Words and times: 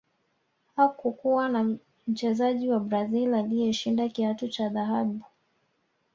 hakukuwa 0.75 1.49
na 1.49 1.75
mchezaji 2.07 2.69
wa 2.71 2.79
brazil 2.79 3.33
aliyeshinda 3.33 4.09
kiatu 4.09 4.47
cha 4.47 4.69
dhahabu 4.69 5.21